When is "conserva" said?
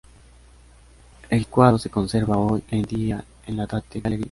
1.91-2.35